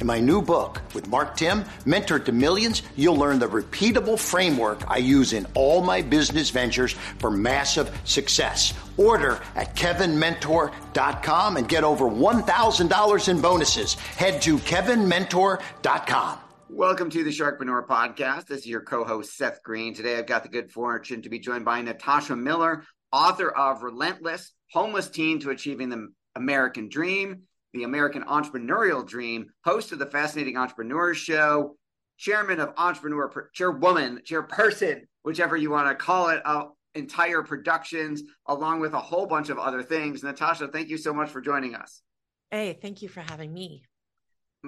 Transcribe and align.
In 0.00 0.06
my 0.06 0.18
new 0.18 0.40
book 0.40 0.80
with 0.94 1.08
Mark 1.08 1.36
Timm, 1.36 1.62
Mentor 1.84 2.18
to 2.20 2.32
Millions, 2.32 2.82
you'll 2.96 3.16
learn 3.16 3.38
the 3.38 3.46
repeatable 3.46 4.18
framework 4.18 4.90
I 4.90 4.96
use 4.96 5.34
in 5.34 5.46
all 5.54 5.82
my 5.82 6.00
business 6.00 6.48
ventures 6.48 6.92
for 7.18 7.30
massive 7.30 7.94
success. 8.04 8.72
Order 8.96 9.40
at 9.56 9.76
kevinmentor.com 9.76 11.56
and 11.58 11.68
get 11.68 11.84
over 11.84 12.06
$1,000 12.06 13.28
in 13.28 13.40
bonuses. 13.42 13.92
Head 13.92 14.40
to 14.40 14.56
kevinmentor.com. 14.56 16.38
Welcome 16.70 17.10
to 17.10 17.22
the 17.22 17.30
Sharkpreneur 17.30 17.86
Podcast. 17.86 18.46
This 18.46 18.60
is 18.60 18.66
your 18.68 18.80
co-host 18.80 19.36
Seth 19.36 19.62
Greene. 19.62 19.92
Today 19.92 20.16
I've 20.16 20.26
got 20.26 20.44
the 20.44 20.48
good 20.48 20.70
fortune 20.70 21.20
to 21.22 21.28
be 21.28 21.40
joined 21.40 21.66
by 21.66 21.82
Natasha 21.82 22.36
Miller, 22.36 22.84
author 23.12 23.50
of 23.50 23.82
Relentless: 23.82 24.52
Homeless 24.70 25.10
Teen 25.10 25.40
to 25.40 25.50
Achieving 25.50 25.90
the 25.90 26.08
American 26.36 26.88
Dream, 26.88 27.42
the 27.72 27.84
American 27.84 28.22
Entrepreneurial 28.24 29.06
Dream, 29.06 29.46
host 29.64 29.92
of 29.92 29.98
the 29.98 30.06
Fascinating 30.06 30.56
Entrepreneur 30.56 31.14
Show, 31.14 31.76
chairman 32.18 32.60
of 32.60 32.74
Entrepreneur 32.76 33.50
Chairwoman, 33.54 34.20
Chairperson, 34.28 35.02
whichever 35.22 35.56
you 35.56 35.70
want 35.70 35.88
to 35.88 35.94
call 35.94 36.28
it, 36.28 36.44
of 36.44 36.72
entire 36.94 37.42
productions, 37.42 38.22
along 38.46 38.80
with 38.80 38.94
a 38.94 39.00
whole 39.00 39.26
bunch 39.26 39.48
of 39.48 39.58
other 39.58 39.82
things. 39.82 40.22
Natasha, 40.22 40.68
thank 40.68 40.88
you 40.88 40.98
so 40.98 41.14
much 41.14 41.30
for 41.30 41.40
joining 41.40 41.74
us. 41.74 42.02
Hey, 42.50 42.78
thank 42.80 43.02
you 43.02 43.08
for 43.08 43.20
having 43.20 43.52
me. 43.52 43.84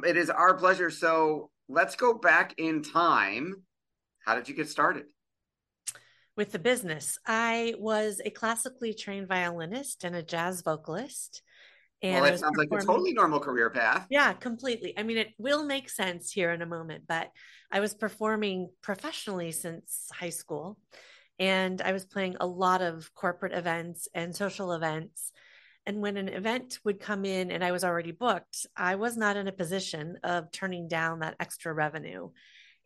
It 0.07 0.17
is 0.17 0.31
our 0.31 0.55
pleasure. 0.55 0.91
So 0.91 1.51
let's 1.69 1.97
go 1.97 2.15
back 2.15 2.55
in 2.59 2.83
time. 2.83 3.65
How 4.25 4.37
did 4.37 4.49
you 4.49 4.55
get 4.55 4.69
started? 4.69 5.05
With 6.37 6.53
the 6.53 6.59
business, 6.59 7.19
I 7.27 7.75
was 7.79 8.21
a 8.25 8.31
classically 8.31 8.95
trained 8.95 9.29
violinist 9.29 10.05
and 10.05 10.15
a 10.15 10.23
jazz 10.23 10.63
vocalist. 10.63 11.43
And 12.03 12.23
well, 12.23 12.35
it 12.35 12.39
sounds 12.39 12.57
like 12.57 12.69
a 12.73 12.85
totally 12.85 13.13
normal 13.13 13.39
career 13.39 13.71
path. 13.71 14.07
Yeah, 14.11 14.33
completely. 14.33 14.93
I 14.99 15.05
mean, 15.05 15.19
it 15.19 15.29
will 15.39 15.65
make 15.65 15.89
sense 15.89 16.33
here 16.33 16.51
in 16.51 16.61
a 16.61 16.67
moment, 16.67 17.05
but 17.07 17.31
I 17.71 17.79
was 17.79 17.95
performing 17.95 18.71
professionally 18.83 19.53
since 19.53 20.09
high 20.13 20.31
school. 20.31 20.79
And 21.39 21.81
I 21.81 21.93
was 21.93 22.05
playing 22.05 22.37
a 22.41 22.47
lot 22.47 22.83
of 22.83 23.15
corporate 23.15 23.53
events 23.53 24.09
and 24.15 24.35
social 24.35 24.73
events. 24.73 25.33
And 25.87 26.01
when 26.01 26.17
an 26.17 26.29
event 26.29 26.79
would 26.85 27.01
come 27.01 27.25
in 27.25 27.51
and 27.51 27.65
I 27.65 27.73
was 27.73 27.85
already 27.85 28.13
booked, 28.13 28.67
I 28.77 28.97
was 28.97 29.17
not 29.17 29.37
in 29.37 29.49
a 29.49 29.53
position 29.53 30.19
of 30.23 30.51
turning 30.53 30.89
down 30.89 31.21
that 31.21 31.37
extra 31.41 31.73
revenue. 31.73 32.31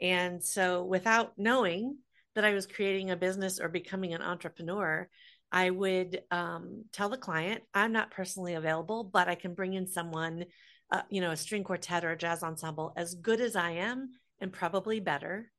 And 0.01 0.43
so, 0.43 0.85
without 0.85 1.33
knowing 1.39 1.99
that 2.35 2.45
I 2.45 2.53
was 2.53 2.67
creating 2.67 3.11
a 3.11 3.17
business 3.17 3.61
or 3.61 3.69
becoming 3.69 4.15
an 4.15 4.23
entrepreneur, 4.23 5.09
I 5.57 5.71
would 5.71 6.21
um, 6.31 6.85
tell 6.93 7.09
the 7.09 7.17
client, 7.17 7.63
I'm 7.73 7.91
not 7.91 8.11
personally 8.11 8.53
available, 8.53 9.05
but 9.05 9.27
I 9.27 9.37
can 9.37 9.55
bring 9.55 9.73
in 9.73 9.87
someone, 9.87 10.45
uh, 10.93 11.01
you 11.09 11.23
know, 11.23 11.31
a 11.31 11.37
string 11.37 11.65
quartet 11.65 12.05
or 12.05 12.11
a 12.11 12.19
jazz 12.19 12.43
ensemble 12.43 12.93
as 12.95 13.15
good 13.15 13.41
as 13.41 13.57
I 13.57 13.71
am 13.71 14.11
and 14.39 14.53
probably 14.53 15.01
better 15.01 15.51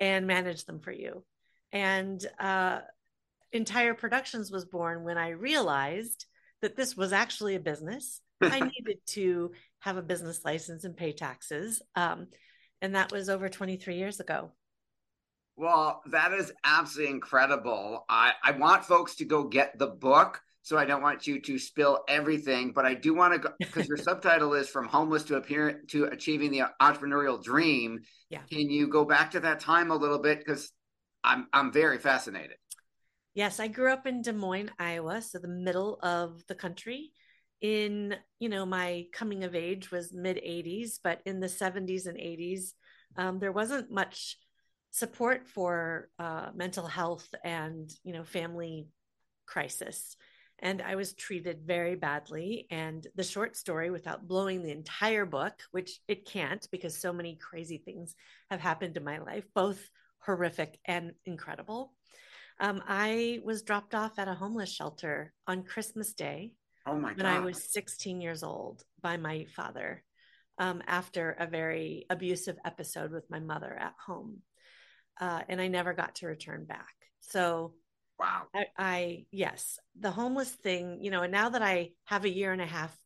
and 0.00 0.26
manage 0.26 0.64
them 0.64 0.80
for 0.80 0.90
you. 0.90 1.22
And 1.70 2.20
uh, 2.40 2.80
Entire 3.52 3.94
Productions 3.94 4.50
was 4.50 4.64
born 4.64 5.04
when 5.04 5.18
I 5.18 5.28
realized 5.28 6.26
that 6.60 6.74
this 6.74 6.96
was 6.96 7.12
actually 7.12 7.54
a 7.54 7.60
business. 7.60 8.20
I 8.42 8.58
needed 8.58 8.98
to 9.10 9.52
have 9.78 9.98
a 9.98 10.02
business 10.02 10.44
license 10.44 10.82
and 10.82 10.96
pay 10.96 11.12
taxes. 11.12 11.80
Um, 11.94 12.26
and 12.82 12.96
that 12.96 13.12
was 13.12 13.28
over 13.28 13.48
23 13.48 13.94
years 13.94 14.18
ago. 14.18 14.50
Well, 15.58 16.02
that 16.06 16.32
is 16.32 16.52
absolutely 16.62 17.12
incredible. 17.12 18.04
I, 18.08 18.32
I 18.44 18.52
want 18.52 18.84
folks 18.84 19.16
to 19.16 19.24
go 19.24 19.42
get 19.42 19.76
the 19.76 19.88
book. 19.88 20.40
So 20.62 20.78
I 20.78 20.84
don't 20.84 21.02
want 21.02 21.26
you 21.26 21.40
to 21.40 21.58
spill 21.58 22.04
everything, 22.08 22.72
but 22.72 22.84
I 22.84 22.94
do 22.94 23.14
want 23.14 23.32
to 23.32 23.38
go 23.40 23.50
because 23.58 23.88
your 23.88 23.96
subtitle 24.08 24.54
is 24.54 24.68
from 24.68 24.86
homeless 24.86 25.24
to 25.24 25.36
appear 25.36 25.82
to 25.88 26.04
achieving 26.04 26.52
the 26.52 26.64
entrepreneurial 26.80 27.42
dream. 27.42 28.00
Yeah. 28.28 28.42
Can 28.50 28.70
you 28.70 28.86
go 28.86 29.04
back 29.04 29.32
to 29.32 29.40
that 29.40 29.60
time 29.60 29.90
a 29.90 29.96
little 29.96 30.18
bit? 30.18 30.38
Because 30.38 30.70
I'm 31.24 31.48
I'm 31.52 31.72
very 31.72 31.98
fascinated. 31.98 32.56
Yes, 33.34 33.58
I 33.58 33.68
grew 33.68 33.90
up 33.90 34.06
in 34.06 34.22
Des 34.22 34.32
Moines, 34.32 34.70
Iowa, 34.78 35.22
so 35.22 35.38
the 35.38 35.48
middle 35.48 35.98
of 36.02 36.42
the 36.48 36.54
country. 36.54 37.12
In, 37.60 38.14
you 38.38 38.48
know, 38.48 38.64
my 38.64 39.06
coming 39.12 39.42
of 39.42 39.54
age 39.54 39.90
was 39.90 40.12
mid 40.12 40.36
80s, 40.36 41.00
but 41.02 41.20
in 41.24 41.40
the 41.40 41.48
70s 41.48 42.06
and 42.06 42.18
80s, 42.18 42.72
um, 43.16 43.38
there 43.40 43.52
wasn't 43.52 43.90
much 43.90 44.36
support 44.90 45.46
for 45.46 46.08
uh, 46.18 46.48
mental 46.54 46.86
health 46.86 47.28
and, 47.44 47.90
you 48.04 48.12
know, 48.12 48.24
family 48.24 48.88
crisis. 49.46 50.16
And 50.60 50.82
I 50.82 50.96
was 50.96 51.14
treated 51.14 51.60
very 51.64 51.94
badly. 51.94 52.66
And 52.70 53.06
the 53.14 53.22
short 53.22 53.56
story, 53.56 53.90
without 53.90 54.26
blowing 54.26 54.62
the 54.62 54.72
entire 54.72 55.24
book, 55.24 55.54
which 55.70 56.00
it 56.08 56.26
can't 56.26 56.66
because 56.72 57.00
so 57.00 57.12
many 57.12 57.36
crazy 57.36 57.78
things 57.78 58.14
have 58.50 58.60
happened 58.60 58.96
in 58.96 59.04
my 59.04 59.18
life, 59.18 59.44
both 59.54 59.80
horrific 60.20 60.78
and 60.84 61.12
incredible 61.26 61.92
um, 62.60 62.82
I 62.86 63.40
was 63.44 63.62
dropped 63.62 63.94
off 63.94 64.18
at 64.18 64.28
a 64.28 64.34
homeless 64.34 64.72
shelter 64.72 65.32
on 65.46 65.62
Christmas 65.62 66.12
Day. 66.12 66.52
Oh 66.86 66.96
my 66.96 67.10
God. 67.10 67.18
When 67.18 67.26
I 67.26 67.40
was 67.40 67.72
16 67.72 68.20
years 68.20 68.42
old 68.42 68.82
by 69.00 69.16
my 69.16 69.46
father 69.54 70.02
um, 70.58 70.82
after 70.86 71.36
a 71.38 71.46
very 71.46 72.06
abusive 72.10 72.56
episode 72.64 73.12
with 73.12 73.30
my 73.30 73.38
mother 73.38 73.72
at 73.72 73.94
home. 74.04 74.38
Uh, 75.20 75.42
and 75.48 75.60
I 75.60 75.68
never 75.68 75.94
got 75.94 76.16
to 76.16 76.26
return 76.26 76.64
back. 76.64 76.94
So, 77.20 77.74
wow. 78.18 78.42
I, 78.54 78.66
I, 78.78 79.26
yes, 79.30 79.78
the 79.98 80.10
homeless 80.10 80.50
thing, 80.50 80.98
you 81.02 81.10
know, 81.10 81.22
and 81.22 81.32
now 81.32 81.50
that 81.50 81.62
I 81.62 81.90
have 82.04 82.24
a 82.24 82.32
year 82.32 82.52
and 82.52 82.62
a 82.62 82.66
half 82.66 82.96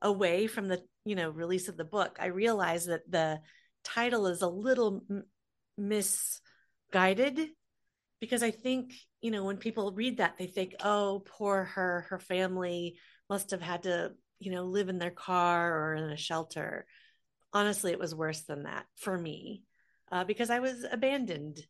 away 0.00 0.46
from 0.46 0.68
the, 0.68 0.82
you 1.04 1.14
know, 1.14 1.30
release 1.30 1.68
of 1.68 1.76
the 1.76 1.84
book, 1.84 2.16
I 2.20 2.26
realize 2.26 2.86
that 2.86 3.10
the 3.10 3.40
title 3.84 4.26
is 4.26 4.42
a 4.42 4.48
little 4.48 5.02
m- 5.10 5.24
misguided 5.76 7.48
because 8.20 8.42
I 8.42 8.50
think, 8.50 8.92
you 9.20 9.30
know, 9.30 9.44
when 9.44 9.58
people 9.58 9.92
read 9.92 10.18
that, 10.18 10.36
they 10.38 10.46
think, 10.46 10.74
oh, 10.82 11.22
poor 11.26 11.64
her, 11.64 12.06
her 12.08 12.18
family 12.18 12.96
must 13.28 13.50
have 13.50 13.62
had 13.62 13.84
to, 13.84 14.12
you 14.38 14.50
know, 14.50 14.64
live 14.64 14.88
in 14.88 14.98
their 14.98 15.10
car 15.10 15.78
or 15.78 15.94
in 15.94 16.04
a 16.10 16.16
shelter. 16.16 16.86
Honestly, 17.52 17.92
it 17.92 17.98
was 17.98 18.14
worse 18.14 18.42
than 18.42 18.64
that 18.64 18.86
for 18.96 19.16
me 19.16 19.64
uh, 20.10 20.24
because 20.24 20.50
I 20.50 20.60
was 20.60 20.84
abandoned. 20.90 21.60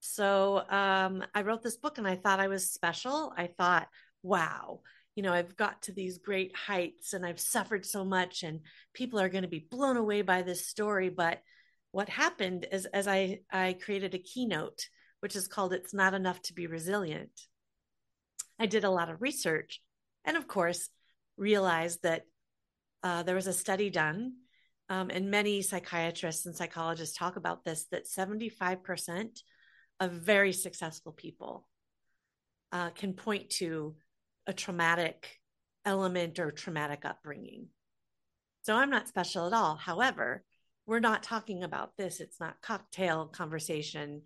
So 0.00 0.62
um, 0.68 1.24
I 1.34 1.42
wrote 1.42 1.62
this 1.62 1.76
book 1.76 1.98
and 1.98 2.06
I 2.06 2.16
thought 2.16 2.40
I 2.40 2.48
was 2.48 2.70
special. 2.70 3.32
I 3.36 3.48
thought, 3.48 3.88
wow, 4.22 4.80
you 5.14 5.22
know, 5.22 5.32
I've 5.32 5.56
got 5.56 5.82
to 5.82 5.92
these 5.92 6.18
great 6.18 6.54
heights 6.56 7.12
and 7.12 7.26
I've 7.26 7.40
suffered 7.40 7.84
so 7.84 8.04
much, 8.04 8.42
and 8.44 8.60
people 8.94 9.18
are 9.18 9.28
going 9.28 9.42
to 9.42 9.48
be 9.48 9.66
blown 9.70 9.96
away 9.96 10.22
by 10.22 10.42
this 10.42 10.66
story. 10.66 11.08
But 11.08 11.42
what 11.90 12.08
happened 12.08 12.66
is, 12.70 12.86
as 12.86 13.08
I 13.08 13.40
I 13.50 13.76
created 13.80 14.14
a 14.14 14.18
keynote 14.18 14.88
which 15.20 15.36
is 15.36 15.48
called 15.48 15.72
It's 15.72 15.94
Not 15.94 16.14
Enough 16.14 16.40
to 16.42 16.54
Be 16.54 16.66
Resilient. 16.66 17.32
I 18.58 18.66
did 18.66 18.84
a 18.84 18.90
lot 18.90 19.10
of 19.10 19.22
research 19.22 19.80
and, 20.24 20.36
of 20.36 20.46
course, 20.46 20.90
realized 21.36 22.02
that 22.02 22.24
uh, 23.02 23.22
there 23.22 23.34
was 23.34 23.46
a 23.46 23.52
study 23.52 23.90
done, 23.90 24.34
um, 24.88 25.10
and 25.10 25.30
many 25.30 25.62
psychiatrists 25.62 26.46
and 26.46 26.56
psychologists 26.56 27.16
talk 27.16 27.36
about 27.36 27.64
this 27.64 27.86
that 27.90 28.06
75% 28.06 29.40
of 30.00 30.12
very 30.12 30.52
successful 30.52 31.12
people 31.12 31.66
uh, 32.72 32.90
can 32.90 33.12
point 33.12 33.50
to 33.50 33.96
a 34.46 34.52
traumatic 34.52 35.38
element 35.84 36.38
or 36.38 36.50
traumatic 36.50 37.04
upbringing. 37.04 37.66
So 38.62 38.74
I'm 38.74 38.90
not 38.90 39.08
special 39.08 39.46
at 39.46 39.52
all. 39.52 39.76
However, 39.76 40.44
we're 40.86 41.00
not 41.00 41.22
talking 41.22 41.62
about 41.64 41.96
this. 41.96 42.20
It's 42.20 42.40
not 42.40 42.60
cocktail 42.62 43.26
conversation. 43.26 44.22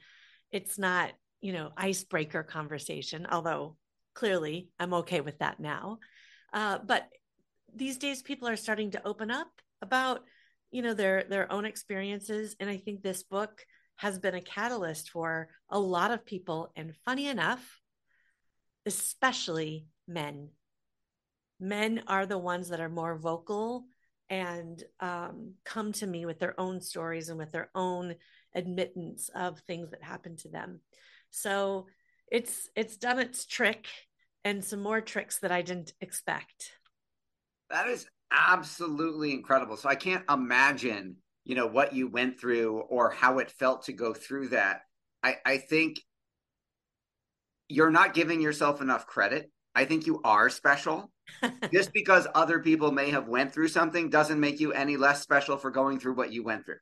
It's 0.51 0.79
not, 0.79 1.13
you 1.41 1.53
know, 1.53 1.71
icebreaker 1.77 2.43
conversation, 2.43 3.27
although 3.31 3.77
clearly 4.15 4.69
I'm 4.79 4.95
okay 4.95 5.21
with 5.21 5.39
that 5.39 5.61
now. 5.61 5.99
Uh, 6.53 6.79
but 6.85 7.09
these 7.75 7.97
days 7.99 8.23
people 8.23 8.49
are 8.49 8.57
starting 8.57 8.93
to 8.93 9.07
open 9.07 9.31
up 9.31 9.49
about, 9.81 10.21
you 10.73 10.83
know, 10.83 10.95
their 10.95 11.25
their 11.25 11.53
own 11.53 11.65
experiences. 11.65 12.57
And 12.59 12.69
I 12.69 12.79
think 12.79 13.03
this 13.03 13.23
book 13.23 13.65
has 13.97 14.19
been 14.19 14.35
a 14.35 14.41
catalyst 14.41 15.11
for 15.11 15.49
a 15.69 15.79
lot 15.79 16.11
of 16.11 16.27
people. 16.27 16.73
And 16.75 16.97
funny 17.05 17.29
enough, 17.29 17.81
especially 18.87 19.87
men. 20.09 20.49
Men 21.61 22.03
are 22.09 22.27
the 22.27 22.39
ones 22.39 22.71
that 22.71 22.81
are 22.81 22.89
more 22.89 23.17
vocal 23.17 23.85
and 24.29 24.83
um, 24.99 25.53
come 25.65 25.93
to 25.93 26.07
me 26.07 26.25
with 26.25 26.41
their 26.41 26.59
own 26.59 26.81
stories 26.81 27.29
and 27.29 27.39
with 27.39 27.53
their 27.53 27.71
own 27.75 28.15
admittance 28.55 29.31
of 29.35 29.61
things 29.61 29.91
that 29.91 30.03
happened 30.03 30.39
to 30.39 30.49
them. 30.49 30.81
So 31.31 31.87
it's 32.31 32.69
it's 32.75 32.97
done 32.97 33.19
its 33.19 33.45
trick 33.45 33.87
and 34.45 34.65
some 34.65 34.83
more 34.83 35.01
tricks 35.01 35.39
that 35.41 35.53
I 35.53 35.63
didn't 35.63 35.93
expect. 36.01 36.73
That 37.71 37.89
is 37.89 38.07
absolutely 38.33 39.33
incredible. 39.33 39.77
So 39.77 39.89
I 39.89 39.95
can't 39.95 40.25
imagine, 40.31 41.17
you 41.45 41.55
know, 41.55 41.67
what 41.67 41.95
you 41.95 42.09
went 42.09 42.41
through 42.41 42.81
or 42.81 43.11
how 43.11 43.39
it 43.39 43.51
felt 43.51 43.85
to 43.85 43.93
go 43.93 44.15
through 44.15 44.49
that. 44.49 44.81
I, 45.23 45.37
I 45.45 45.59
think 45.59 46.01
you're 47.69 47.91
not 47.91 48.15
giving 48.15 48.41
yourself 48.41 48.81
enough 48.81 49.07
credit. 49.07 49.51
I 49.75 49.85
think 49.85 50.07
you 50.07 50.21
are 50.25 50.51
special. 50.51 51.11
Just 51.73 51.93
because 51.93 52.27
other 52.35 52.59
people 52.61 52.91
may 52.91 53.11
have 53.11 53.29
went 53.29 53.55
through 53.55 53.69
something 53.69 54.11
doesn't 54.11 54.41
make 54.41 54.61
you 54.61 54.73
any 54.73 54.97
less 54.97 55.23
special 55.23 55.57
for 55.57 55.71
going 55.71 55.99
through 55.99 56.15
what 56.15 56.33
you 56.33 56.43
went 56.43 56.67
through. 56.67 56.77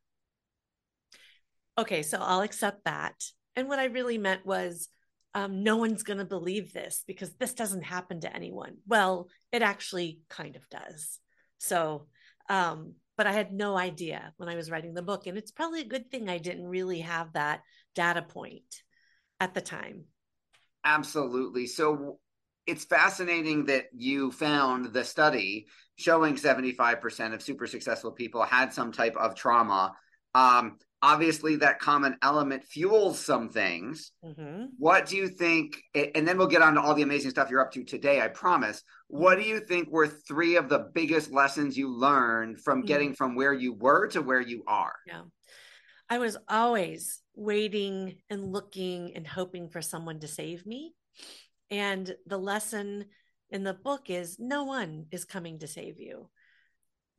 Okay, 1.78 2.02
so 2.02 2.18
I'll 2.20 2.40
accept 2.40 2.84
that. 2.84 3.14
And 3.54 3.68
what 3.68 3.78
I 3.78 3.84
really 3.84 4.18
meant 4.18 4.44
was 4.44 4.88
um, 5.34 5.62
no 5.62 5.76
one's 5.76 6.02
going 6.02 6.18
to 6.18 6.24
believe 6.24 6.72
this 6.72 7.04
because 7.06 7.32
this 7.34 7.54
doesn't 7.54 7.84
happen 7.84 8.20
to 8.20 8.34
anyone. 8.34 8.78
Well, 8.86 9.28
it 9.52 9.62
actually 9.62 10.20
kind 10.28 10.56
of 10.56 10.68
does. 10.68 11.20
So, 11.60 12.06
um, 12.48 12.94
but 13.16 13.26
I 13.26 13.32
had 13.32 13.52
no 13.52 13.76
idea 13.76 14.32
when 14.38 14.48
I 14.48 14.56
was 14.56 14.70
writing 14.70 14.94
the 14.94 15.02
book. 15.02 15.26
And 15.26 15.36
it's 15.36 15.52
probably 15.52 15.82
a 15.82 15.88
good 15.88 16.10
thing 16.10 16.28
I 16.28 16.38
didn't 16.38 16.66
really 16.66 17.00
have 17.00 17.34
that 17.34 17.60
data 17.94 18.22
point 18.22 18.82
at 19.38 19.54
the 19.54 19.60
time. 19.60 20.04
Absolutely. 20.84 21.66
So 21.66 22.18
it's 22.66 22.84
fascinating 22.84 23.66
that 23.66 23.86
you 23.92 24.32
found 24.32 24.92
the 24.94 25.04
study 25.04 25.66
showing 25.96 26.36
75% 26.36 27.34
of 27.34 27.42
super 27.42 27.66
successful 27.66 28.12
people 28.12 28.42
had 28.42 28.72
some 28.72 28.90
type 28.90 29.16
of 29.16 29.34
trauma. 29.34 29.92
Um, 30.34 30.78
obviously, 31.02 31.56
that 31.56 31.78
common 31.78 32.16
element 32.22 32.64
fuels 32.64 33.18
some 33.18 33.48
things. 33.48 34.12
Mm-hmm. 34.24 34.66
What 34.78 35.06
do 35.06 35.16
you 35.16 35.28
think? 35.28 35.82
And 35.94 36.26
then 36.26 36.38
we'll 36.38 36.46
get 36.46 36.62
on 36.62 36.74
to 36.74 36.80
all 36.80 36.94
the 36.94 37.02
amazing 37.02 37.30
stuff 37.30 37.50
you're 37.50 37.60
up 37.60 37.72
to 37.72 37.84
today, 37.84 38.20
I 38.20 38.28
promise. 38.28 38.82
What 39.08 39.36
do 39.36 39.44
you 39.44 39.60
think 39.60 39.90
were 39.90 40.06
three 40.06 40.56
of 40.56 40.68
the 40.68 40.90
biggest 40.94 41.32
lessons 41.32 41.76
you 41.76 41.88
learned 41.88 42.60
from 42.60 42.80
mm-hmm. 42.80 42.86
getting 42.86 43.14
from 43.14 43.34
where 43.34 43.52
you 43.52 43.74
were 43.74 44.08
to 44.08 44.22
where 44.22 44.40
you 44.40 44.62
are? 44.66 44.94
Yeah. 45.06 45.22
I 46.08 46.18
was 46.18 46.36
always 46.48 47.20
waiting 47.34 48.16
and 48.28 48.52
looking 48.52 49.14
and 49.14 49.26
hoping 49.26 49.68
for 49.68 49.80
someone 49.80 50.20
to 50.20 50.28
save 50.28 50.66
me. 50.66 50.92
And 51.70 52.14
the 52.26 52.38
lesson 52.38 53.04
in 53.50 53.62
the 53.62 53.74
book 53.74 54.10
is 54.10 54.36
no 54.38 54.64
one 54.64 55.06
is 55.12 55.24
coming 55.24 55.60
to 55.60 55.68
save 55.68 56.00
you. 56.00 56.28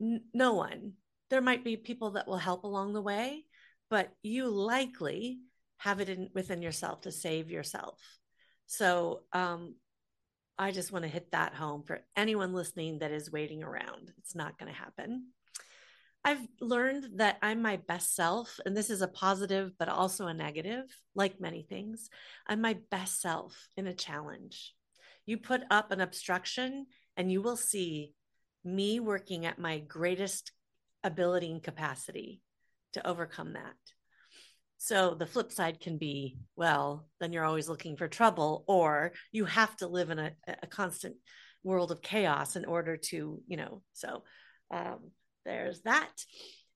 N- 0.01 0.23
no 0.33 0.53
one. 0.55 0.93
There 1.29 1.41
might 1.41 1.63
be 1.63 1.77
people 1.77 2.11
that 2.11 2.27
will 2.27 2.37
help 2.37 2.65
along 2.65 2.91
the 2.91 3.01
way, 3.01 3.45
but 3.91 4.09
you 4.23 4.47
likely 4.47 5.39
have 5.77 5.99
it 5.99 6.07
in, 6.07 6.29
within 6.33 6.61
yourself 6.61 7.01
to 7.01 7.11
save 7.11 7.51
yourself. 7.51 7.99
So 8.65 9.23
um, 9.33 9.75
I 10.57 10.71
just 10.71 10.93
want 10.93 11.03
to 11.03 11.11
hit 11.11 11.31
that 11.31 11.53
home 11.53 11.83
for 11.83 11.99
anyone 12.15 12.53
listening 12.53 12.99
that 12.99 13.11
is 13.11 13.31
waiting 13.31 13.63
around. 13.63 14.13
It's 14.17 14.33
not 14.33 14.57
going 14.57 14.71
to 14.71 14.79
happen. 14.79 15.27
I've 16.23 16.47
learned 16.61 17.17
that 17.17 17.37
I'm 17.41 17.61
my 17.61 17.77
best 17.77 18.15
self, 18.15 18.59
and 18.65 18.77
this 18.77 18.89
is 18.89 19.01
a 19.01 19.07
positive, 19.07 19.73
but 19.77 19.89
also 19.89 20.27
a 20.27 20.33
negative, 20.33 20.85
like 21.13 21.41
many 21.41 21.63
things. 21.63 22.09
I'm 22.47 22.61
my 22.61 22.77
best 22.91 23.19
self 23.21 23.67
in 23.75 23.87
a 23.87 23.93
challenge. 23.93 24.73
You 25.25 25.37
put 25.37 25.63
up 25.69 25.91
an 25.91 25.99
obstruction, 25.99 26.85
and 27.17 27.29
you 27.29 27.41
will 27.41 27.57
see 27.57 28.13
me 28.63 28.99
working 29.01 29.45
at 29.45 29.59
my 29.59 29.79
greatest 29.79 30.51
ability 31.03 31.51
and 31.51 31.63
capacity 31.63 32.39
to 32.93 33.07
overcome 33.07 33.53
that. 33.53 33.75
So 34.77 35.13
the 35.13 35.27
flip 35.27 35.51
side 35.51 35.79
can 35.79 35.97
be, 35.97 36.39
well, 36.55 37.07
then 37.19 37.31
you're 37.31 37.45
always 37.45 37.69
looking 37.69 37.97
for 37.97 38.07
trouble, 38.07 38.63
or 38.67 39.11
you 39.31 39.45
have 39.45 39.75
to 39.77 39.87
live 39.87 40.09
in 40.09 40.17
a, 40.17 40.31
a 40.63 40.67
constant 40.67 41.15
world 41.63 41.91
of 41.91 42.01
chaos 42.01 42.55
in 42.55 42.65
order 42.65 42.97
to, 42.97 43.39
you 43.47 43.57
know, 43.57 43.83
so 43.93 44.23
um, 44.71 45.11
there's 45.45 45.81
that. 45.81 46.11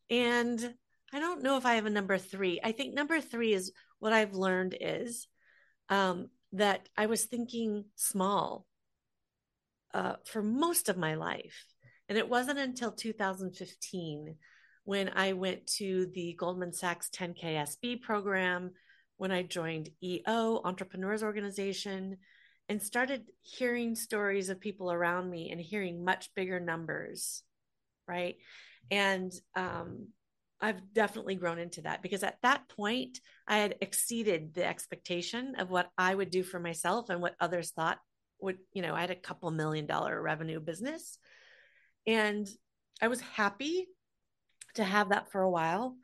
And 0.09 0.75
I 1.11 1.19
don't 1.19 1.41
know 1.41 1.57
if 1.57 1.65
I 1.65 1.75
have 1.75 1.87
a 1.87 1.89
number 1.89 2.17
three. 2.17 2.59
I 2.63 2.71
think 2.73 2.93
number 2.93 3.19
three 3.21 3.53
is 3.53 3.71
what 3.99 4.13
I've 4.13 4.33
learned 4.33 4.77
is 4.79 5.27
um, 5.89 6.27
that 6.53 6.87
I 6.97 7.07
was 7.07 7.25
thinking 7.25 7.85
small 7.95 8.65
uh, 9.93 10.17
for 10.25 10.43
most 10.43 10.89
of 10.89 10.97
my 10.97 11.15
life. 11.15 11.65
And 12.07 12.17
it 12.17 12.29
wasn't 12.29 12.59
until 12.59 12.91
2015 12.91 14.35
when 14.85 15.09
I 15.09 15.33
went 15.33 15.67
to 15.77 16.09
the 16.13 16.33
Goldman 16.33 16.73
Sachs 16.73 17.09
10K 17.09 17.43
SB 17.43 18.01
program, 18.01 18.71
when 19.17 19.31
I 19.31 19.43
joined 19.43 19.89
EO, 20.01 20.61
Entrepreneurs 20.63 21.23
Organization, 21.23 22.17
and 22.69 22.81
started 22.81 23.23
hearing 23.41 23.95
stories 23.95 24.49
of 24.49 24.59
people 24.59 24.91
around 24.91 25.29
me 25.29 25.51
and 25.51 25.61
hearing 25.61 26.03
much 26.03 26.29
bigger 26.35 26.59
numbers 26.59 27.43
right? 28.07 28.35
And 28.91 29.31
um, 29.55 30.07
i've 30.61 30.93
definitely 30.93 31.35
grown 31.35 31.59
into 31.59 31.81
that 31.81 32.01
because 32.01 32.23
at 32.23 32.37
that 32.41 32.65
point 32.69 33.19
i 33.45 33.57
had 33.57 33.75
exceeded 33.81 34.53
the 34.53 34.65
expectation 34.65 35.53
of 35.57 35.69
what 35.69 35.89
i 35.97 36.15
would 36.15 36.29
do 36.29 36.43
for 36.43 36.61
myself 36.61 37.09
and 37.09 37.21
what 37.21 37.35
others 37.41 37.71
thought 37.71 37.99
would 38.39 38.57
you 38.71 38.81
know 38.81 38.95
i 38.95 39.01
had 39.01 39.11
a 39.11 39.15
couple 39.15 39.51
million 39.51 39.85
dollar 39.85 40.19
revenue 40.21 40.61
business. 40.61 41.17
And 42.07 42.47
i 43.01 43.09
was 43.09 43.19
happy 43.19 43.87
to 44.75 44.83
have 44.83 45.09
that 45.09 45.31
for 45.31 45.41
a 45.41 45.49
while 45.49 45.95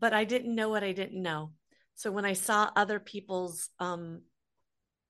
but 0.00 0.12
i 0.12 0.24
didn't 0.24 0.54
know 0.54 0.68
what 0.68 0.84
i 0.84 0.92
didn't 0.92 1.22
know 1.22 1.52
so 1.94 2.10
when 2.10 2.24
i 2.24 2.32
saw 2.32 2.70
other 2.76 2.98
people's 2.98 3.68
um, 3.78 4.22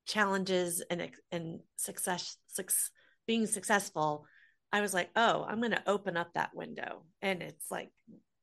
challenges 0.06 0.82
and 0.90 1.10
and 1.32 1.60
success, 1.76 2.36
success 2.48 2.90
being 3.26 3.46
successful 3.46 4.26
I 4.74 4.80
was 4.80 4.92
like, 4.92 5.10
oh, 5.14 5.46
I'm 5.48 5.60
going 5.60 5.70
to 5.70 5.88
open 5.88 6.16
up 6.16 6.34
that 6.34 6.52
window. 6.52 7.04
And 7.22 7.44
it's 7.44 7.70
like 7.70 7.90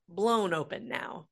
blown 0.08 0.54
open 0.54 0.88
now. 0.88 1.28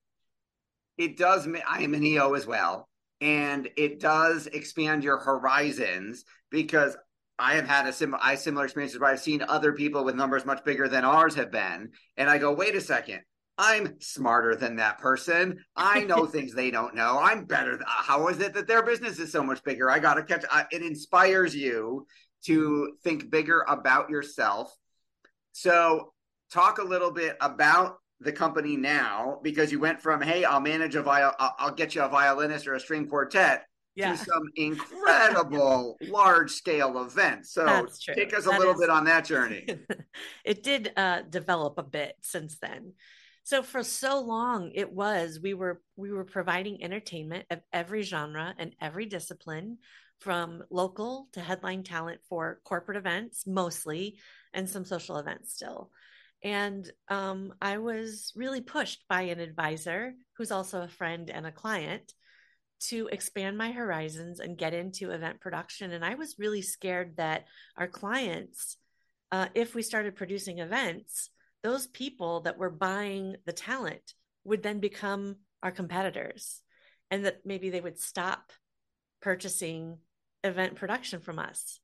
It 0.98 1.16
does. 1.16 1.48
I 1.66 1.84
am 1.84 1.94
an 1.94 2.04
EO 2.04 2.34
as 2.34 2.46
well. 2.46 2.90
And 3.22 3.70
it 3.78 4.02
does 4.02 4.48
expand 4.48 5.06
your 5.06 5.18
horizons 5.18 6.26
because 6.52 6.98
I 7.40 7.56
have 7.56 7.68
had 7.68 7.88
a 7.88 7.94
sim- 7.94 8.16
I 8.22 8.36
similar 8.36 8.66
experiences 8.66 9.00
where 9.00 9.10
I've 9.10 9.20
seen 9.20 9.44
other 9.48 9.74
people 9.74 10.04
with 10.04 10.16
numbers 10.16 10.46
much 10.46 10.64
bigger 10.64 10.88
than 10.88 11.06
ours 11.06 11.36
have 11.36 11.52
been. 11.52 11.92
And 12.18 12.30
I 12.30 12.38
go, 12.38 12.54
wait 12.54 12.76
a 12.76 12.82
second. 12.82 13.22
I'm 13.58 14.00
smarter 14.00 14.56
than 14.56 14.78
that 14.78 15.00
person. 15.00 15.60
I 15.76 16.04
know 16.04 16.26
things 16.28 16.54
they 16.54 16.72
don't 16.72 16.96
know. 16.96 17.20
I'm 17.20 17.46
better. 17.46 17.74
Uh, 17.74 17.86
how 17.86 18.28
is 18.28 18.40
it 18.40 18.54
that 18.54 18.68
their 18.68 18.84
business 18.84 19.20
is 19.20 19.32
so 19.32 19.44
much 19.44 19.64
bigger? 19.64 19.90
I 19.90 20.00
got 20.00 20.16
to 20.16 20.24
catch. 20.24 20.46
I, 20.52 20.66
it 20.72 20.82
inspires 20.82 21.56
you 21.56 22.08
to 22.46 22.94
think 23.04 23.30
bigger 23.30 23.66
about 23.68 24.10
yourself 24.10 24.74
so, 25.52 26.14
talk 26.52 26.78
a 26.78 26.84
little 26.84 27.12
bit 27.12 27.38
about 27.42 27.98
the 28.20 28.32
company 28.32 28.78
now 28.78 29.40
because 29.44 29.72
you 29.72 29.80
went 29.80 30.02
from 30.02 30.22
hey, 30.22 30.44
I'll 30.44 30.60
manage 30.60 30.96
a 30.96 31.02
viol, 31.02 31.34
I'll, 31.40 31.56
I'll 31.60 31.74
get 31.74 31.96
you 31.96 32.02
a 32.02 32.10
violinist 32.10 32.68
or 32.68 32.76
a 32.76 32.80
string 32.80 33.08
quartet 33.08 33.66
yeah. 33.96 34.12
to 34.12 34.18
some 34.18 34.44
incredible 34.56 35.98
large 36.02 36.52
scale 36.52 37.02
events. 37.04 37.52
So, 37.54 37.88
take 38.16 38.34
us 38.34 38.46
a 38.46 38.50
that 38.50 38.60
little 38.60 38.74
is... 38.74 38.80
bit 38.80 38.90
on 38.90 39.06
that 39.06 39.26
journey. 39.26 39.66
it 40.46 40.64
did 40.64 40.92
uh, 40.96 41.22
develop 41.30 41.78
a 41.78 41.84
bit 41.84 42.16
since 42.22 42.58
then. 42.62 42.94
So 43.50 43.64
for 43.64 43.82
so 43.82 44.20
long 44.22 44.72
it 44.76 44.94
was 44.94 45.40
we 45.42 45.56
were 45.56 45.82
we 45.96 46.12
were 46.12 46.24
providing 46.24 46.84
entertainment 46.84 47.46
of 47.50 47.62
every 47.74 48.04
genre 48.04 48.54
and 48.60 48.76
every 48.80 49.08
discipline 49.08 49.80
from 50.20 50.64
local 50.70 51.30
to 51.32 51.42
headline 51.42 51.82
talent 51.82 52.20
for 52.30 52.60
corporate 52.64 52.98
events 52.98 53.48
mostly 53.48 54.20
and 54.54 54.70
some 54.70 54.86
social 54.86 55.18
events 55.18 55.54
still. 55.54 55.90
And 56.44 56.90
um, 57.08 57.54
I 57.62 57.80
was 57.80 58.32
really 58.36 58.62
pushed 58.62 59.04
by 59.10 59.24
an 59.24 59.40
advisor 59.40 60.14
who's 60.38 60.52
also 60.52 60.84
a 60.84 60.88
friend 60.88 61.30
and 61.32 61.48
a 61.48 61.52
client 61.52 62.14
to 62.80 63.08
expand 63.12 63.58
my 63.58 63.72
horizons 63.72 64.40
and 64.40 64.58
get 64.58 64.74
into 64.74 65.12
event 65.12 65.42
production. 65.42 65.92
And 65.92 66.04
I 66.04 66.16
was 66.16 66.40
really 66.40 66.62
scared 66.62 67.18
that 67.18 67.46
our 67.78 67.88
clients, 67.88 68.78
uh, 69.32 69.48
if 69.54 69.76
we 69.76 69.82
started 69.82 70.16
producing 70.16 70.60
events, 70.60 71.30
those 71.62 71.88
people 71.88 72.42
that 72.42 72.58
were 72.58 72.70
buying 72.70 73.36
the 73.46 73.54
talent 73.54 74.14
would 74.46 74.64
then 74.64 74.80
become 74.80 75.36
our 75.62 75.72
competitors 75.72 76.62
and 77.12 77.26
that 77.26 77.46
maybe 77.46 77.70
they 77.70 77.82
would 77.82 78.00
stop 78.00 78.52
purchasing 79.22 79.98
event 80.44 80.76
production 80.76 81.20
from 81.20 81.40
us. 81.40 81.80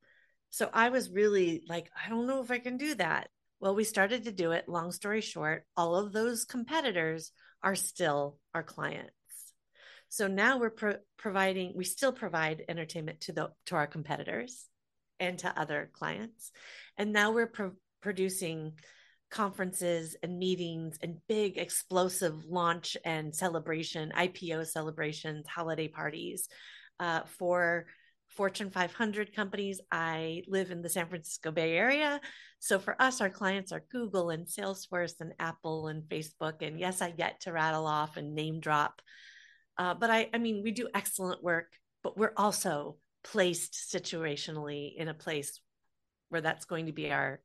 So 0.49 0.69
I 0.73 0.89
was 0.89 1.09
really 1.09 1.63
like, 1.67 1.91
I 2.01 2.09
don't 2.09 2.27
know 2.27 2.41
if 2.41 2.51
I 2.51 2.59
can 2.59 2.77
do 2.77 2.95
that. 2.95 3.27
Well, 3.59 3.75
we 3.75 3.83
started 3.83 4.23
to 4.25 4.31
do 4.31 4.51
it. 4.51 4.69
Long 4.69 4.91
story 4.91 5.21
short, 5.21 5.65
all 5.75 5.95
of 5.95 6.13
those 6.13 6.45
competitors 6.45 7.31
are 7.61 7.75
still 7.75 8.37
our 8.53 8.63
clients. 8.63 9.11
So 10.15 10.29
now 10.29 10.59
we're 10.59 10.69
pro- 10.69 11.03
providing, 11.17 11.73
we 11.75 11.83
still 11.83 12.13
provide 12.13 12.63
entertainment 12.69 13.19
to 13.21 13.33
the 13.33 13.49
to 13.65 13.75
our 13.75 13.85
competitors 13.85 14.65
and 15.19 15.37
to 15.39 15.59
other 15.59 15.89
clients, 15.91 16.53
and 16.97 17.11
now 17.11 17.31
we're 17.31 17.47
pro- 17.47 17.73
producing 18.01 18.79
conferences 19.29 20.15
and 20.23 20.39
meetings 20.39 20.97
and 21.01 21.17
big 21.27 21.57
explosive 21.57 22.45
launch 22.45 22.95
and 23.03 23.35
celebration, 23.35 24.13
IPO 24.15 24.67
celebrations, 24.67 25.47
holiday 25.49 25.89
parties 25.89 26.47
uh, 27.01 27.23
for 27.37 27.85
Fortune 28.29 28.69
500 28.71 29.35
companies. 29.35 29.81
I 29.91 30.43
live 30.47 30.71
in 30.71 30.81
the 30.81 30.87
San 30.87 31.09
Francisco 31.09 31.51
Bay 31.51 31.75
Area. 31.75 32.21
So 32.59 32.79
for 32.79 32.95
us, 33.01 33.19
our 33.19 33.29
clients 33.29 33.73
are 33.73 33.83
Google 33.91 34.29
and 34.29 34.47
Salesforce 34.47 35.15
and 35.19 35.33
Apple 35.39 35.87
and 35.87 36.03
Facebook. 36.03 36.61
And 36.61 36.79
yes, 36.79 37.01
I 37.01 37.11
get 37.11 37.41
to 37.41 37.51
rattle 37.51 37.85
off 37.85 38.15
and 38.15 38.33
name 38.33 38.61
drop. 38.61 39.01
Uh, 39.77 39.93
but 39.93 40.09
I, 40.09 40.29
I 40.33 40.37
mean, 40.37 40.63
we 40.63 40.71
do 40.71 40.87
excellent 40.93 41.43
work, 41.43 41.73
but 42.03 42.17
we're 42.17 42.33
also 42.37 42.97
placed 43.23 43.73
situationally 43.73 44.95
in 44.95 45.07
a 45.07 45.13
place 45.13 45.59
where 46.29 46.41
that's 46.41 46.65
going 46.65 46.85
to 46.85 46.91
be 46.91 47.11
our, 47.11 47.41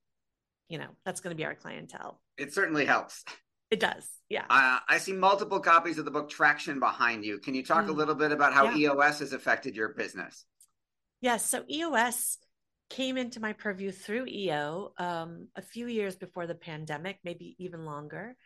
you 0.68 0.78
know, 0.78 0.88
that's 1.04 1.20
going 1.20 1.34
to 1.34 1.37
be 1.37 1.44
our 1.44 1.54
clientele. 1.54 2.20
It 2.37 2.54
certainly 2.54 2.84
helps. 2.84 3.25
It 3.70 3.80
does. 3.80 4.08
Yeah. 4.28 4.44
Uh, 4.50 4.78
I 4.88 4.99
see 4.99 5.12
multiple 5.12 5.60
copies 5.60 5.99
of 5.99 6.04
the 6.04 6.10
book 6.10 6.28
Traction 6.28 6.80
behind 6.80 7.25
you. 7.25 7.38
Can 7.38 7.54
you 7.54 7.64
talk 7.64 7.87
mm. 7.87 7.90
a 7.90 7.92
little 7.92 8.16
bit 8.16 8.32
about 8.32 8.52
how 8.52 8.70
yeah. 8.70 8.90
EOS 8.90 9.20
has 9.20 9.32
affected 9.32 9.76
your 9.76 9.90
business? 9.90 10.44
Yes. 11.20 11.46
So 11.46 11.64
EOS 11.70 12.38
came 12.88 13.16
into 13.16 13.40
my 13.40 13.52
purview 13.52 13.92
through 13.92 14.26
EO 14.26 14.92
um, 14.99 15.49
a 15.54 15.62
few 15.62 15.87
years 15.87 16.16
before 16.16 16.46
the 16.46 16.54
pandemic, 16.54 17.18
maybe 17.22 17.54
even 17.58 17.84
longer. 17.84 18.37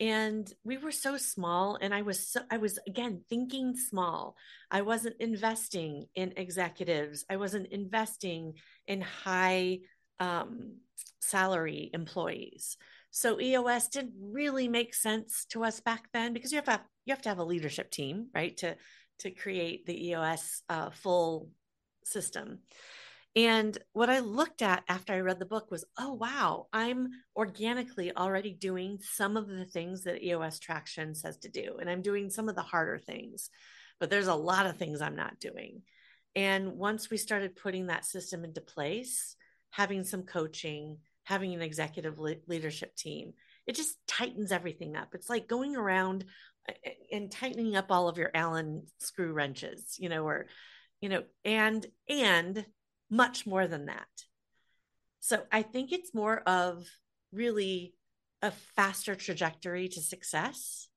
And 0.00 0.50
we 0.64 0.78
were 0.78 0.92
so 0.92 1.18
small, 1.18 1.76
and 1.78 1.92
I 1.92 2.00
was 2.00 2.26
so, 2.26 2.40
I 2.50 2.56
was 2.56 2.78
again 2.86 3.20
thinking 3.28 3.76
small. 3.76 4.34
I 4.70 4.80
wasn't 4.80 5.16
investing 5.20 6.06
in 6.14 6.32
executives. 6.38 7.26
I 7.28 7.36
wasn't 7.36 7.66
investing 7.66 8.54
in 8.86 9.02
high 9.02 9.80
um, 10.18 10.76
salary 11.20 11.90
employees. 11.92 12.78
So 13.10 13.40
EOS 13.40 13.88
didn't 13.88 14.14
really 14.18 14.68
make 14.68 14.94
sense 14.94 15.44
to 15.50 15.64
us 15.64 15.80
back 15.80 16.08
then 16.14 16.32
because 16.32 16.50
you 16.50 16.56
have 16.56 16.64
to 16.66 16.80
you 17.04 17.12
have 17.12 17.22
to 17.22 17.28
have 17.28 17.38
a 17.38 17.44
leadership 17.44 17.90
team, 17.90 18.28
right, 18.34 18.56
to 18.58 18.76
to 19.18 19.30
create 19.30 19.84
the 19.84 20.08
EOS 20.08 20.62
uh, 20.70 20.90
full 20.90 21.50
system. 22.04 22.60
And 23.36 23.78
what 23.92 24.10
I 24.10 24.18
looked 24.18 24.60
at 24.60 24.82
after 24.88 25.12
I 25.12 25.20
read 25.20 25.38
the 25.38 25.46
book 25.46 25.70
was, 25.70 25.84
oh, 25.96 26.14
wow, 26.14 26.66
I'm 26.72 27.10
organically 27.36 28.14
already 28.16 28.52
doing 28.52 28.98
some 29.00 29.36
of 29.36 29.46
the 29.46 29.64
things 29.64 30.02
that 30.04 30.22
EOS 30.22 30.58
Traction 30.58 31.14
says 31.14 31.36
to 31.38 31.48
do. 31.48 31.76
And 31.80 31.88
I'm 31.88 32.02
doing 32.02 32.28
some 32.28 32.48
of 32.48 32.56
the 32.56 32.62
harder 32.62 32.98
things, 32.98 33.48
but 34.00 34.10
there's 34.10 34.26
a 34.26 34.34
lot 34.34 34.66
of 34.66 34.78
things 34.78 35.00
I'm 35.00 35.14
not 35.14 35.38
doing. 35.38 35.82
And 36.34 36.72
once 36.72 37.08
we 37.08 37.16
started 37.16 37.56
putting 37.56 37.86
that 37.86 38.04
system 38.04 38.44
into 38.44 38.60
place, 38.60 39.36
having 39.70 40.02
some 40.02 40.22
coaching, 40.24 40.98
having 41.24 41.54
an 41.54 41.62
executive 41.62 42.18
le- 42.18 42.34
leadership 42.48 42.96
team, 42.96 43.32
it 43.66 43.76
just 43.76 43.96
tightens 44.08 44.50
everything 44.50 44.96
up. 44.96 45.14
It's 45.14 45.30
like 45.30 45.46
going 45.46 45.76
around 45.76 46.24
uh, 46.68 46.72
uh, 46.84 46.90
and 47.12 47.30
tightening 47.30 47.76
up 47.76 47.86
all 47.90 48.08
of 48.08 48.18
your 48.18 48.30
Allen 48.34 48.84
screw 48.98 49.32
wrenches, 49.32 49.96
you 49.98 50.08
know, 50.08 50.26
or 50.26 50.46
you 51.00 51.08
know, 51.08 51.22
and 51.44 51.86
and 52.08 52.64
much 53.10 53.46
more 53.46 53.66
than 53.66 53.86
that. 53.86 54.06
So 55.20 55.42
I 55.52 55.62
think 55.62 55.92
it's 55.92 56.14
more 56.14 56.38
of 56.46 56.86
really 57.32 57.94
a 58.42 58.50
faster 58.76 59.14
trajectory 59.14 59.88
to 59.88 60.00
success. 60.00 60.88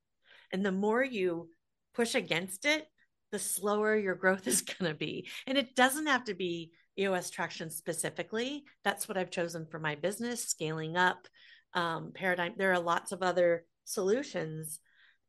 And 0.52 0.66
the 0.66 0.72
more 0.72 1.04
you 1.04 1.50
push 1.94 2.16
against 2.16 2.66
it, 2.66 2.88
the 3.32 3.40
slower 3.40 3.96
your 3.96 4.16
growth 4.16 4.48
is 4.48 4.62
going 4.62 4.92
to 4.92 4.98
be. 4.98 5.28
And 5.48 5.58
it 5.58 5.76
doesn't 5.76 6.08
have 6.08 6.26
to 6.26 6.34
be 6.34 6.72
EOS 6.98 7.32
traction 7.32 7.70
specifically. 7.70 8.64
That's 8.84 9.08
what 9.08 9.18
I've 9.18 9.32
chosen 9.32 9.66
for 9.66 9.80
my 9.80 9.96
business, 9.96 10.46
scaling 10.46 10.96
up 10.96 11.28
um, 11.74 12.12
paradigm. 12.14 12.54
There 12.56 12.72
are 12.72 12.80
lots 12.80 13.12
of 13.12 13.24
other 13.24 13.66
solutions, 13.86 14.80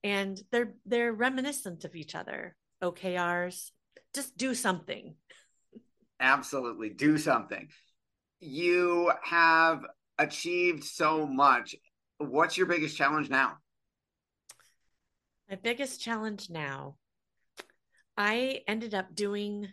and 0.02 0.38
they're 0.52 0.74
they're 0.84 1.12
reminiscent 1.12 1.84
of 1.84 1.96
each 1.96 2.14
other. 2.14 2.54
OKRs, 2.82 3.70
just 4.14 4.36
do 4.36 4.54
something. 4.54 5.16
Absolutely, 6.20 6.90
do 6.90 7.18
something. 7.18 7.68
You 8.40 9.12
have 9.22 9.84
achieved 10.18 10.84
so 10.84 11.26
much. 11.26 11.74
What's 12.18 12.56
your 12.56 12.66
biggest 12.66 12.96
challenge 12.96 13.28
now? 13.28 13.58
My 15.50 15.56
biggest 15.56 16.00
challenge 16.00 16.48
now, 16.48 16.96
I 18.16 18.60
ended 18.66 18.94
up 18.94 19.14
doing 19.14 19.68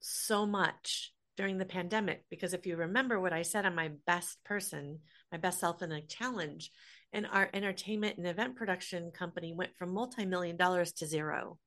so 0.00 0.46
much 0.46 1.12
during 1.36 1.58
the 1.58 1.64
pandemic 1.64 2.24
because 2.30 2.54
if 2.54 2.66
you 2.66 2.76
remember 2.76 3.20
what 3.20 3.32
I 3.32 3.42
said, 3.42 3.66
I'm 3.66 3.74
my 3.74 3.90
best 4.06 4.42
person, 4.44 5.00
my 5.30 5.38
best 5.38 5.60
self 5.60 5.82
in 5.82 5.92
a 5.92 6.00
challenge. 6.00 6.70
And 7.12 7.26
our 7.26 7.48
entertainment 7.52 8.16
and 8.16 8.26
event 8.26 8.56
production 8.56 9.10
company 9.10 9.52
went 9.52 9.76
from 9.76 9.92
multi 9.92 10.24
million 10.26 10.56
dollars 10.56 10.92
to 10.94 11.06
zero. 11.06 11.58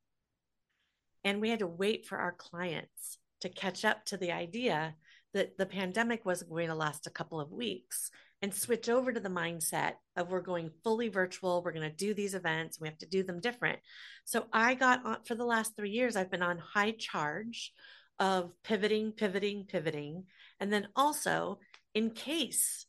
And 1.24 1.40
we 1.40 1.50
had 1.50 1.60
to 1.60 1.68
wait 1.68 2.06
for 2.06 2.18
our 2.18 2.34
clients 2.34 3.19
to 3.41 3.50
catch 3.50 3.86
up 3.86 4.05
to 4.05 4.17
the 4.17 4.31
idea 4.31 4.96
that 5.34 5.58
the 5.58 5.65
pandemic 5.65 6.25
wasn't 6.25 6.50
going 6.50 6.67
to 6.67 6.75
last 6.75 7.08
a 7.08 7.12
couple 7.12 7.39
of 7.39 7.51
weeks 7.51 8.10
and 8.41 8.53
switch 8.53 8.89
over 8.89 9.12
to 9.12 9.19
the 9.19 9.29
mindset 9.29 9.93
of 10.15 10.29
we're 10.29 10.41
going 10.41 10.72
fully 10.84 11.10
virtual. 11.10 11.62
We're 11.62 11.74
going 11.74 11.89
to 11.89 11.96
do 11.96 12.13
these 12.13 12.34
events. 12.34 12.79
We 12.79 12.88
have 12.88 12.98
to 13.00 13.05
do 13.05 13.22
them 13.22 13.39
different. 13.39 13.79
So 14.25 14.46
I 14.51 14.75
got 14.75 15.05
on 15.05 15.17
for 15.25 15.36
the 15.36 15.46
last 15.46 15.75
three 15.75 15.91
years, 15.91 16.15
I've 16.15 16.31
been 16.31 16.41
on 16.41 16.58
high 16.58 16.91
charge 16.91 17.74
of 18.17 18.51
pivoting, 18.63 19.12
pivoting, 19.12 19.65
pivoting. 19.65 20.25
And 20.60 20.72
then 20.72 20.88
also, 20.96 21.60
in 21.93 22.12
case 22.12 22.86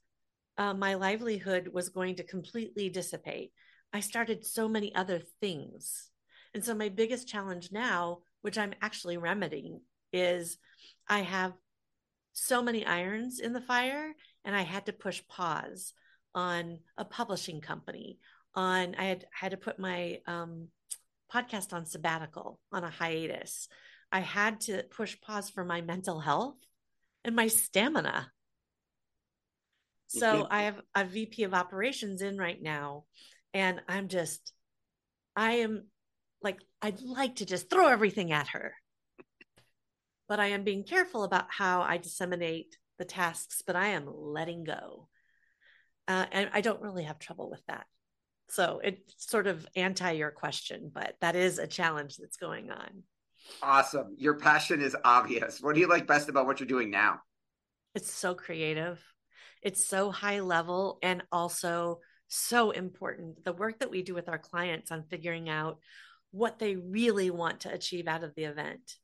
uh, 0.56 0.74
my 0.74 0.94
livelihood 0.94 1.68
was 1.72 1.88
going 1.88 2.16
to 2.16 2.24
completely 2.24 2.88
dissipate, 2.88 3.52
I 3.92 4.00
started 4.00 4.46
so 4.46 4.68
many 4.68 4.94
other 4.94 5.20
things 5.40 6.10
and 6.54 6.64
so 6.64 6.74
my 6.74 6.88
biggest 6.88 7.28
challenge 7.28 7.70
now, 7.70 8.18
which 8.42 8.58
I'm 8.58 8.74
actually 8.82 9.16
remedying, 9.16 9.80
is 10.12 10.58
I 11.08 11.20
have 11.20 11.52
so 12.32 12.62
many 12.62 12.86
irons 12.86 13.40
in 13.40 13.52
the 13.52 13.60
fire 13.60 14.14
and 14.44 14.54
I 14.56 14.62
had 14.62 14.86
to 14.86 14.92
push 14.92 15.22
pause 15.28 15.92
on 16.34 16.78
a 16.96 17.04
publishing 17.04 17.60
company 17.60 18.18
on 18.54 18.94
I 18.96 19.04
had 19.04 19.26
had 19.32 19.50
to 19.52 19.56
put 19.56 19.78
my 19.78 20.20
um, 20.26 20.68
podcast 21.32 21.72
on 21.72 21.86
sabbatical 21.86 22.58
on 22.72 22.84
a 22.84 22.90
hiatus. 22.90 23.68
I 24.12 24.20
had 24.20 24.60
to 24.62 24.84
push 24.90 25.20
pause 25.20 25.50
for 25.50 25.64
my 25.64 25.80
mental 25.80 26.20
health 26.20 26.56
and 27.24 27.36
my 27.36 27.48
stamina. 27.48 28.30
So 30.08 30.48
I 30.50 30.62
have 30.62 30.80
a 30.96 31.04
VP 31.04 31.44
of 31.44 31.54
operations 31.54 32.20
in 32.20 32.36
right 32.36 32.60
now 32.60 33.04
and 33.54 33.80
I'm 33.88 34.08
just 34.08 34.52
I 35.36 35.52
am 35.58 35.86
like 36.42 36.58
I'd 36.82 37.00
like 37.00 37.36
to 37.36 37.46
just 37.46 37.70
throw 37.70 37.86
everything 37.86 38.32
at 38.32 38.48
her. 38.48 38.74
But 40.30 40.38
I 40.38 40.46
am 40.50 40.62
being 40.62 40.84
careful 40.84 41.24
about 41.24 41.46
how 41.48 41.82
I 41.82 41.96
disseminate 41.96 42.78
the 42.98 43.04
tasks, 43.04 43.64
but 43.66 43.74
I 43.74 43.88
am 43.88 44.04
letting 44.06 44.62
go. 44.62 45.08
Uh, 46.06 46.26
and 46.30 46.50
I 46.52 46.60
don't 46.60 46.80
really 46.80 47.02
have 47.02 47.18
trouble 47.18 47.50
with 47.50 47.66
that. 47.66 47.86
So 48.48 48.80
it's 48.84 49.28
sort 49.28 49.48
of 49.48 49.66
anti 49.74 50.12
your 50.12 50.30
question, 50.30 50.92
but 50.94 51.16
that 51.20 51.34
is 51.34 51.58
a 51.58 51.66
challenge 51.66 52.16
that's 52.16 52.36
going 52.36 52.70
on. 52.70 53.02
Awesome. 53.60 54.14
Your 54.18 54.34
passion 54.34 54.80
is 54.80 54.96
obvious. 55.02 55.60
What 55.60 55.74
do 55.74 55.80
you 55.80 55.88
like 55.88 56.06
best 56.06 56.28
about 56.28 56.46
what 56.46 56.60
you're 56.60 56.68
doing 56.68 56.92
now? 56.92 57.22
It's 57.96 58.12
so 58.12 58.36
creative. 58.36 59.02
It's 59.62 59.84
so 59.84 60.12
high 60.12 60.40
level 60.40 61.00
and 61.02 61.24
also 61.32 62.02
so 62.28 62.70
important. 62.70 63.44
The 63.44 63.52
work 63.52 63.80
that 63.80 63.90
we 63.90 64.02
do 64.04 64.14
with 64.14 64.28
our 64.28 64.38
clients 64.38 64.92
on 64.92 65.02
figuring 65.10 65.48
out 65.48 65.78
what 66.30 66.60
they 66.60 66.76
really 66.76 67.30
want 67.30 67.62
to 67.62 67.72
achieve 67.72 68.06
out 68.06 68.22
of 68.22 68.36
the 68.36 68.44
event, 68.44 68.94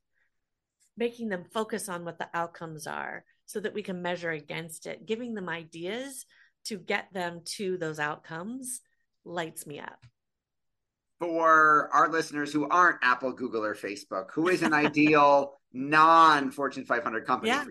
making 0.97 1.29
them 1.29 1.45
focus 1.53 1.87
on 1.87 2.03
what 2.03 2.19
the 2.19 2.29
outcomes 2.33 2.87
are 2.87 3.23
so 3.45 3.59
that 3.59 3.73
we 3.73 3.81
can 3.81 4.01
measure 4.01 4.31
against 4.31 4.87
it, 4.87 5.05
giving 5.05 5.33
them 5.33 5.47
ideas 5.47 6.25
to 6.65 6.77
get 6.77 7.13
them 7.13 7.41
to 7.45 7.77
those 7.77 7.99
outcomes 7.99 8.81
lights 9.23 9.65
me 9.65 9.79
up. 9.79 10.05
For 11.19 11.89
our 11.93 12.09
listeners 12.09 12.51
who 12.51 12.67
aren't 12.67 12.97
Apple, 13.01 13.31
Google, 13.31 13.63
or 13.63 13.73
Facebook, 13.73 14.31
who 14.31 14.49
is 14.49 14.61
an 14.61 14.73
ideal 14.73 15.59
non 15.73 16.51
Fortune 16.51 16.85
500 16.85 17.25
company? 17.25 17.49
Yeah. 17.49 17.65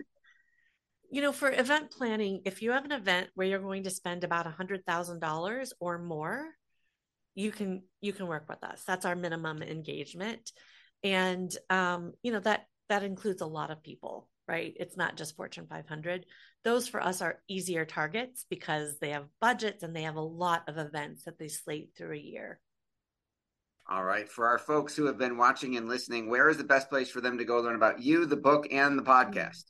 You 1.09 1.21
know, 1.21 1.31
for 1.31 1.49
event 1.49 1.91
planning, 1.91 2.41
if 2.43 2.61
you 2.61 2.71
have 2.71 2.83
an 2.83 2.91
event 2.91 3.29
where 3.35 3.47
you're 3.47 3.59
going 3.59 3.83
to 3.83 3.89
spend 3.89 4.25
about 4.25 4.45
$100,000 4.45 5.71
or 5.79 5.97
more, 5.99 6.49
you 7.35 7.51
can 7.51 7.83
you 8.01 8.11
can 8.11 8.27
work 8.27 8.49
with 8.49 8.63
us. 8.63 8.83
That's 8.85 9.05
our 9.05 9.15
minimum 9.15 9.61
engagement, 9.61 10.51
and 11.03 11.55
um, 11.69 12.13
you 12.23 12.31
know 12.31 12.39
that 12.39 12.65
that 12.89 13.03
includes 13.03 13.41
a 13.41 13.45
lot 13.45 13.71
of 13.71 13.83
people, 13.83 14.29
right? 14.47 14.73
It's 14.79 14.97
not 14.97 15.17
just 15.17 15.35
Fortune 15.35 15.67
500. 15.69 16.25
Those 16.63 16.87
for 16.87 17.01
us 17.01 17.21
are 17.21 17.41
easier 17.47 17.85
targets 17.85 18.45
because 18.49 18.97
they 18.99 19.09
have 19.09 19.25
budgets 19.39 19.83
and 19.83 19.95
they 19.95 20.03
have 20.03 20.15
a 20.15 20.21
lot 20.21 20.63
of 20.67 20.77
events 20.77 21.23
that 21.23 21.37
they 21.37 21.47
slate 21.47 21.91
through 21.97 22.15
a 22.15 22.19
year. 22.19 22.59
All 23.89 24.03
right. 24.03 24.27
For 24.27 24.47
our 24.47 24.57
folks 24.57 24.95
who 24.95 25.05
have 25.05 25.17
been 25.17 25.37
watching 25.37 25.77
and 25.77 25.87
listening, 25.87 26.29
where 26.29 26.49
is 26.49 26.57
the 26.57 26.63
best 26.63 26.89
place 26.89 27.09
for 27.09 27.21
them 27.21 27.37
to 27.37 27.45
go 27.45 27.59
learn 27.59 27.75
about 27.75 28.01
you, 28.01 28.25
the 28.25 28.35
book, 28.35 28.67
and 28.71 28.99
the 28.99 29.03
podcast? 29.03 29.63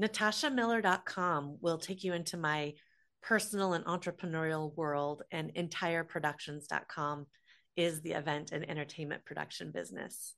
NatashaMiller.com 0.00 1.58
will 1.60 1.78
take 1.78 2.04
you 2.04 2.12
into 2.14 2.36
my 2.36 2.74
personal 3.22 3.72
and 3.72 3.84
entrepreneurial 3.86 4.74
world, 4.76 5.22
and 5.32 5.52
entireproductions.com 5.54 7.26
is 7.76 8.02
the 8.02 8.12
event 8.12 8.52
and 8.52 8.68
entertainment 8.68 9.24
production 9.24 9.70
business. 9.72 10.34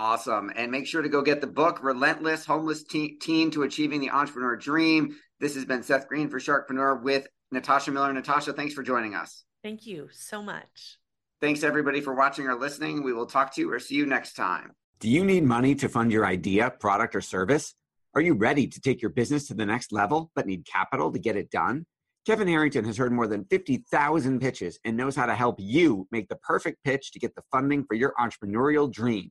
Awesome. 0.00 0.50
And 0.56 0.72
make 0.72 0.86
sure 0.86 1.02
to 1.02 1.10
go 1.10 1.20
get 1.20 1.42
the 1.42 1.46
book, 1.46 1.82
Relentless 1.82 2.46
Homeless 2.46 2.84
Teen, 2.84 3.18
Teen 3.18 3.50
to 3.50 3.64
Achieving 3.64 4.00
the 4.00 4.08
Entrepreneur 4.08 4.56
Dream. 4.56 5.14
This 5.40 5.54
has 5.56 5.66
been 5.66 5.82
Seth 5.82 6.08
Greene 6.08 6.30
for 6.30 6.40
Sharkpreneur 6.40 7.02
with 7.02 7.26
Natasha 7.52 7.90
Miller. 7.90 8.10
Natasha, 8.10 8.54
thanks 8.54 8.72
for 8.72 8.82
joining 8.82 9.14
us. 9.14 9.44
Thank 9.62 9.86
you 9.86 10.08
so 10.10 10.42
much. 10.42 10.96
Thanks 11.42 11.62
everybody 11.62 12.00
for 12.00 12.14
watching 12.14 12.46
or 12.46 12.54
listening. 12.54 13.02
We 13.02 13.12
will 13.12 13.26
talk 13.26 13.54
to 13.56 13.60
you 13.60 13.70
or 13.70 13.78
see 13.78 13.96
you 13.96 14.06
next 14.06 14.36
time. 14.36 14.72
Do 15.00 15.10
you 15.10 15.22
need 15.22 15.44
money 15.44 15.74
to 15.74 15.88
fund 15.90 16.10
your 16.10 16.24
idea, 16.24 16.70
product, 16.70 17.14
or 17.14 17.20
service? 17.20 17.74
Are 18.14 18.22
you 18.22 18.32
ready 18.32 18.68
to 18.68 18.80
take 18.80 19.02
your 19.02 19.10
business 19.10 19.48
to 19.48 19.54
the 19.54 19.66
next 19.66 19.92
level 19.92 20.30
but 20.34 20.46
need 20.46 20.64
capital 20.64 21.12
to 21.12 21.18
get 21.18 21.36
it 21.36 21.50
done? 21.50 21.84
Kevin 22.26 22.48
Harrington 22.48 22.86
has 22.86 22.96
heard 22.96 23.12
more 23.12 23.26
than 23.26 23.44
50,000 23.44 24.40
pitches 24.40 24.78
and 24.82 24.96
knows 24.96 25.14
how 25.14 25.26
to 25.26 25.34
help 25.34 25.56
you 25.58 26.08
make 26.10 26.30
the 26.30 26.36
perfect 26.36 26.82
pitch 26.84 27.12
to 27.12 27.18
get 27.18 27.34
the 27.34 27.42
funding 27.52 27.84
for 27.84 27.92
your 27.92 28.14
entrepreneurial 28.18 28.90
dream. 28.90 29.30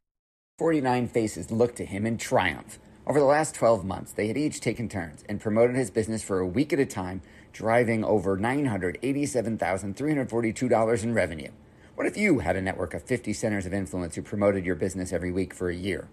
49 0.58 1.08
faces 1.10 1.51
looked 1.51 1.75
to 1.77 1.86
him 1.86 2.06
in 2.06 2.17
triumph. 2.17 2.79
Over 3.06 3.20
the 3.20 3.25
last 3.25 3.53
12 3.56 3.84
months, 3.84 4.13
they 4.13 4.27
had 4.27 4.38
each 4.38 4.62
taken 4.62 4.88
turns 4.88 5.25
and 5.27 5.41
promoted 5.41 5.75
his 5.75 5.91
business 5.91 6.24
for 6.24 6.39
a 6.39 6.48
week 6.48 6.72
at 6.72 6.79
a 6.79 6.86
time, 6.86 7.22
driving 7.51 8.06
over 8.06 8.38
$987,342 8.38 11.03
in 11.03 11.13
revenue. 11.13 11.51
What 11.96 12.08
if 12.08 12.15
you 12.15 12.39
had 12.39 12.56
a 12.56 12.62
network 12.62 12.94
of 12.94 13.03
50 13.03 13.34
centers 13.34 13.65
of 13.65 13.74
influence 13.74 14.15
who 14.15 14.22
promoted 14.22 14.65
your 14.65 14.75
business 14.75 15.12
every 15.12 15.32
week 15.32 15.53
for 15.53 15.70
a 15.70 15.75
year? 15.75 16.08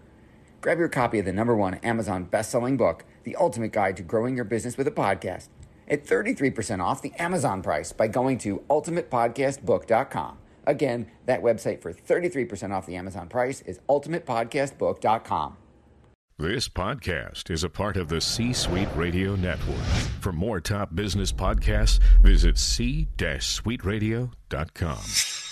Grab 0.65 0.79
your 0.79 0.89
copy 0.89 1.19
of 1.19 1.27
the 1.27 1.33
number 1.33 1.55
one 1.55 1.75
Amazon 1.83 2.25
best-selling 2.25 2.79
book, 2.79 3.05
The 3.25 3.37
Ultimate 3.37 3.71
Guide 3.71 3.99
to 3.99 4.03
Growing 4.03 4.35
Your 4.35 4.47
Business 4.47 4.79
with 4.79 4.89
a 4.89 4.91
Podcast, 4.91 5.49
at 5.87 6.07
33% 6.07 6.83
off 6.83 7.03
the 7.03 7.13
Amazon 7.19 7.61
price 7.61 7.93
by 7.93 8.09
going 8.09 8.39
to 8.39 8.65
ultimatepodcastbook.com. 8.71 10.39
Again, 10.67 11.11
that 11.27 11.43
website 11.43 11.83
for 11.83 11.93
33% 11.93 12.73
off 12.73 12.87
the 12.87 12.97
Amazon 12.97 13.29
price 13.29 13.61
is 13.61 13.79
ultimatepodcastbook.com. 13.91 15.59
This 16.39 16.67
podcast 16.67 17.51
is 17.51 17.63
a 17.63 17.69
part 17.69 17.99
of 17.99 18.09
the 18.09 18.23
C 18.23 18.55
Suite 18.55 18.89
Radio 18.97 19.37
Network. 19.37 19.85
For 20.23 20.33
more 20.33 20.63
top 20.63 20.95
business 20.95 21.31
podcasts, 21.31 22.01
visit 22.23 22.57
c-suiteradio.com. 22.57 25.44